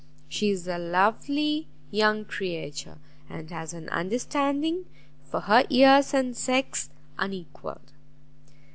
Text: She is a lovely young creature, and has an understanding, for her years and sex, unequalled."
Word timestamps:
She 0.27 0.49
is 0.49 0.67
a 0.67 0.79
lovely 0.79 1.67
young 1.91 2.25
creature, 2.25 2.97
and 3.29 3.47
has 3.51 3.71
an 3.71 3.87
understanding, 3.89 4.85
for 5.29 5.41
her 5.41 5.63
years 5.69 6.11
and 6.15 6.35
sex, 6.35 6.89
unequalled." 7.19 7.91